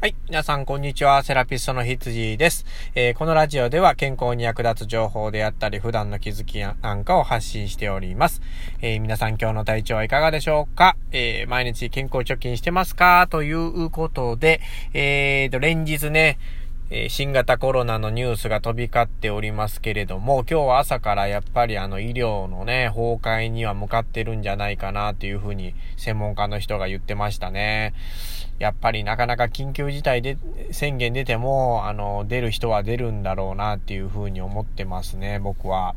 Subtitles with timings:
[0.00, 0.14] はい。
[0.28, 1.24] 皆さん、こんにちは。
[1.24, 2.64] セラピストの羊です、
[2.94, 8.40] えー、このラジオでは健康に役立つ情報であったり、普段の気づきなんかを発信しております。
[8.80, 10.96] えー、皆さん、今日の体調はいかがでしょうか？
[11.10, 13.26] えー、毎日健康貯金してますか？
[13.28, 14.60] ということで、
[14.94, 16.38] えーと、連日ね、
[16.90, 27.92] え新型コロナのニュースが飛び交っておりますけれども、今日は朝からやっぱりあの医療のね、崩壊には向かってるんじゃないかなというふうに専門家の人が言ってましたね。
[28.58, 30.38] やっぱりなかなか緊急事態で
[30.70, 35.94] 宣言出ても、あの、出る人は出るんだろうなっていうふうに思ってますね、僕は。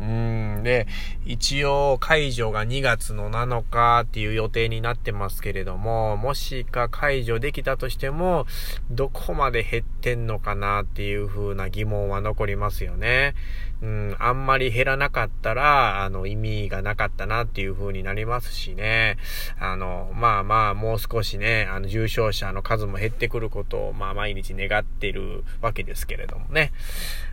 [0.00, 0.62] うん。
[0.64, 0.86] で、
[1.24, 8.46] 一応解除が2月の7日っていう予定になってますけれども、もしか解除できたとしても、
[8.90, 13.34] どこまで減ってんのかなっていう風な疑問は残りますよね。
[13.84, 19.18] うん、あんまり減らなかったら、あの、意味がなかったなっていう風になりますしね。
[19.58, 26.72] あの、まあまあ、もう少しね、あの、重症者の数も減ってくることを、まあ、毎日願ってるわけですけれどもね。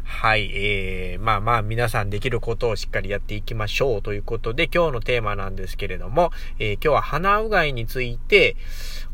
[0.04, 8.58] はい、えー、まあまあ、皆さんできることをしっかりやっていきましょうということで、今日のテーマなんですけれども、えー、今日は鼻うがいについて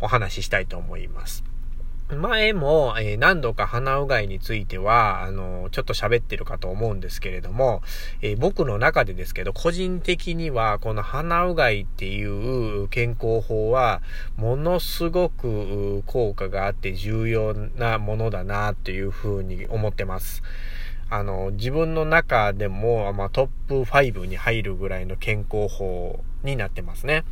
[0.02, 1.47] お話ししたいと思います。
[2.16, 7.82] 前も、えー、何度か鼻うがいについては、あの、ちょっと喋ってるかと思うんですけれども、
[8.22, 14.02] えー、僕の中でですけど、個人的には、この鼻うがいっていう健康法は、
[14.38, 20.44] ものすごく効果があって重要なものだな、というふうに思ってます。
[21.10, 27.26] あの、自分の中でも、まあ、トップ5に入るぐらいの健康法になってますね。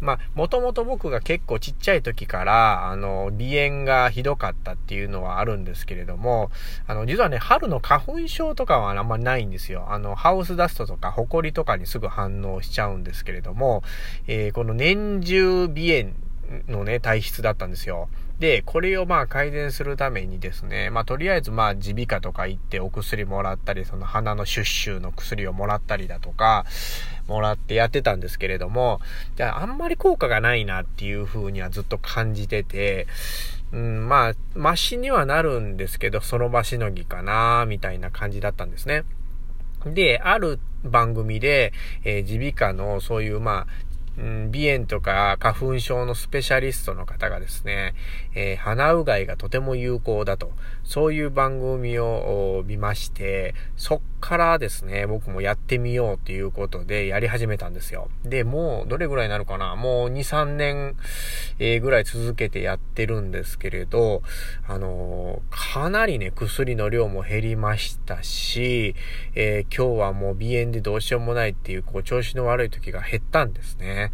[0.00, 6.50] まあ、もともと僕が結構ちっちゃい時から、あの、鼻炎がひどかったっていうのはあるんですけれども、
[6.86, 9.86] あの、実はね、春の花粉症とかはあんまりないんですよ。
[9.90, 13.82] あの、ハウスダストとか、ホコリとかにすぐ反応しちゃうんですけれども、
[14.26, 15.80] えー、この年中鼻
[16.66, 18.08] 炎のね、体質だったんですよ。
[18.38, 26.64] で、これをまあ改善するためにですね、まあとりあえずまあ耳鼻科とか行ってお薬もらったり、その鼻のシュッシュの薬をもらったりだとか、
[27.26, 29.00] もらってやってたんですけれども、
[29.36, 33.06] じゃああんまり効果がないなっていう風にはずっと感じてて、
[33.72, 39.04] うん、まあ、マシにはなるんですけど、その場しのぎかな、みたいな感じだったんですね。
[39.84, 41.72] で、ある番組で、
[42.04, 43.87] えー、耳鼻科のそういう、まあ、
[44.18, 47.94] うん、鼻炎とか花粉症のスペシャリストの方がですね、
[48.34, 50.52] えー、鼻うがいがとても有効だと、
[50.82, 58.08] そういう番組を見まして、そっからですね、僕もやってみようっていうことでやり始めたんですよ。
[58.24, 59.76] で、もうどれぐらいになるかな？
[59.76, 60.96] もう2、3年、
[61.60, 64.22] えー、ぐらい続けてやってるんですけれど、
[64.66, 68.96] あのー、かなりね、薬の量も減りましたし、
[69.34, 74.07] え、今日はもう鼻炎でどうしようもないっていう、こう、調子の悪い時が減ったんですね。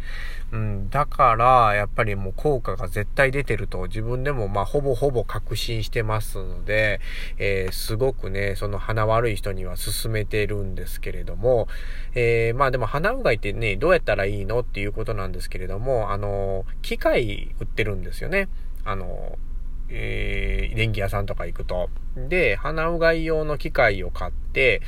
[0.51, 7.01] うん、だから、やっぱりもう効果が絶対出てると自分でもまあほぼほぼ確信してますので、
[7.37, 11.67] えー、すごくね、その鼻悪い人には勧めてるんですけれども、
[12.13, 18.47] えー、まあでも鼻うがいってね、どうやったらいいのっていうことなんですけれども、あの、機械売ってるんですよね。
[18.83, 19.37] あの、
[19.89, 21.89] えー、電気屋さんとか行くと。
[22.15, 24.81] で、鼻うがい用の機械を買って、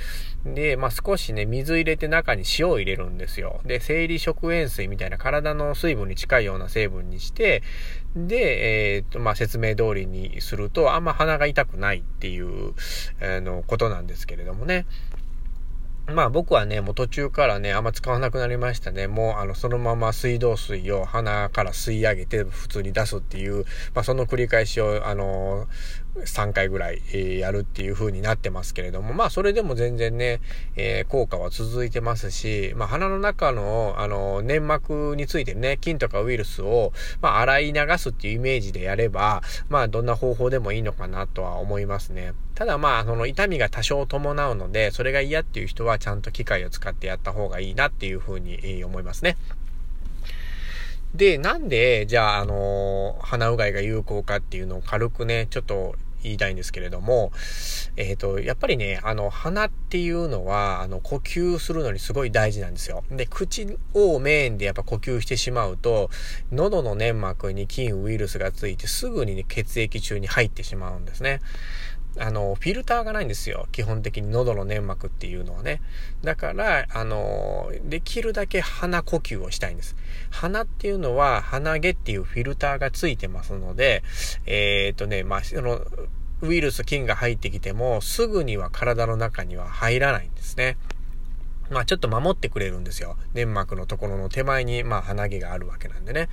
[0.45, 3.59] で、まあ、少しね、水入れて中に塩を入れるんですよ。
[3.65, 7.63] で、生理食塩水みたいな体の水分に近いような成分にして、
[8.15, 12.73] で、えっ、と、まあ、説明通りにすると、あんま鼻が痛くないっていう、
[13.21, 14.85] あの、ことなんですけれどもね。
[16.13, 19.07] まあ僕はね、もう途中からね、あんま使わなくなりましたね。
[19.07, 25.67] もうあの、そのまま水道水を鼻から吸い上げて普通に出すっていう、まあその繰り返しを、あの
[26.25, 30.39] 3回ぐらい、えー、やるっていう風になってますけれども、まあそれでも全然ね、
[30.75, 42.33] えー、効果は続いてますし、まあ鼻の中の、あの、粘膜についてね、菌とかウイルスを、まあ洗い流すっていうイメージでやれば、まあどんな方法でもいいのかなとは思いますね。
[42.55, 49.37] ただまあ、その痛みが多少伴うので、それが嫌っていう人はちゃんと機械を使ってやった方がいいなっていう風に思いますね。
[51.13, 57.31] で、なんで、じゃあ、あの、鼻うがいが有効かっていうのを軽くね、ちょっと言いたいんですけれども、
[57.95, 63.03] えっ、ー、と、やっぱりね、あの、鼻っていうのは、あの、呼吸するのにすごい大事なんですよ。
[63.11, 66.09] で、口をメインでやっぱ呼吸してしまうと、
[66.51, 71.41] 喉の粘膜に菌ウイルスがついてすぐに、ね、血液中に入ってしまうんですね。
[72.19, 73.67] あの、フィルターがないんですよ。
[73.71, 75.81] 基本的に喉の粘膜っていうのはね。
[76.23, 79.95] だから、あの、できるだけ鼻呼吸をしたいんです。
[80.31, 84.03] 鼻っていうのは鼻毛っていうフィルターがついてますので、
[84.45, 85.81] えー、っとね、まあ、その、
[86.41, 90.77] ウイルス、菌が入ってきても、すぐには体の中には入らないんですね。
[91.69, 93.17] まあちょっと守ってくれるんですよ。
[93.33, 96.29] 粘膜のところの手前に、まあ鼻毛があるわけなんでね。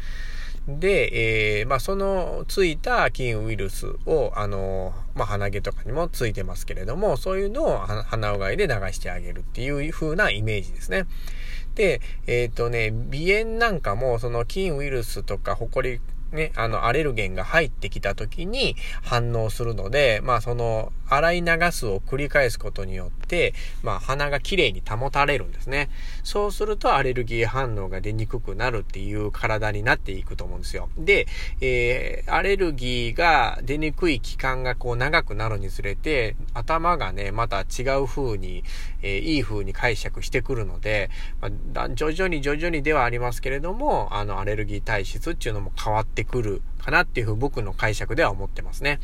[0.66, 11.06] で、えー、まあ、そのついた菌ウイルスを、あの、まあ、鼻毛とかにもついてますけれども、そういうのを鼻うがいで流してあげるっていう風なイメージですね。
[11.75, 16.00] で、えっ、ー、とね、鼻炎なんかも、その菌ウイルスとかホコリ
[16.35, 25.91] ね、あの、アレルゲンが入ってきた時に反応するので、まあ、その、洗い流すを繰り返すことによって、まあ、鼻がきれいに保たれるんですね。
[26.23, 30.89] そうするとアレルギー反応が出にくくなるっていう体になっていくと思うんですよ。
[30.97, 31.27] で、
[31.61, 38.65] えー、アレルギーが出にくい期間がこう長くなるにつれて、頭がね、また違う風に、
[39.03, 41.11] えー、いい風に解釈してくるので、
[41.41, 49.00] まあ、徐々に徐々にではありますけれども、あの、アレルギー体質っていうのも変わってくるかなっていうふう僕の解釈では思ってますね。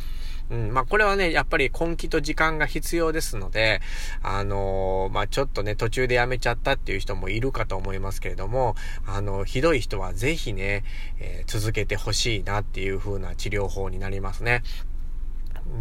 [0.51, 0.73] うん。
[0.73, 3.81] まあ、これはね、やっぱり根気と時間が必要ですので、
[4.23, 8.75] あのー、まあ、ちょっとね、途中でやめちゃったっていう人もいるかと思いますけれども、
[9.07, 10.85] あの、ひどい人はぜひね、
[11.19, 14.63] えー、続けてほしいなっていう風な治療法になりますね。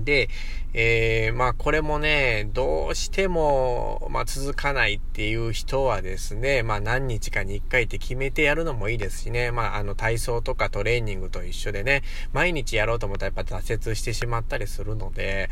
[0.03, 0.29] で、
[0.73, 12.03] えー、まあこれもね、どうしても、まあ続かないっていう人はですね、まあ何日かに一回って決めてやるのもいいですしね、まああの体操とかトレーニングと一緒でね、
[12.33, 15.49] 毎日やろうと思ったらやっぱ挫折してしまったりするので、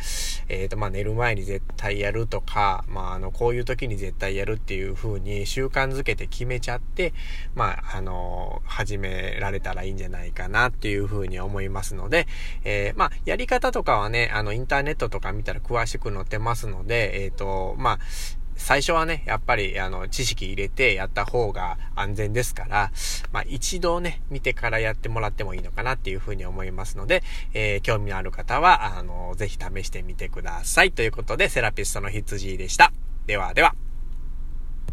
[0.49, 7.13] えっ、ー、とまあ寝る前に絶対やるとか、まああのこういう時に絶対やるっていう風に習慣づけて決めちゃって、
[7.55, 12.27] まああの、始められたらいいんじゃないかなっていう風に思いますので、
[12.63, 17.99] えー、まあやり方とかはね、あの、インターネットとか見たら詳しく載ってますので、えっ、ー、と、まあ、
[18.57, 22.91] 最初はね、やっぱり、あの、知識入れてやった方が安全ですから、
[23.31, 27.23] まあ、一度ね、見てからやってもらってもいいのかなっていうふうに思いますので、
[27.53, 30.91] えー、興味のある方は、あの、ぜひ試してみてください。
[30.91, 32.91] ということで、セラピストの羊でした。
[33.27, 33.86] ではでは。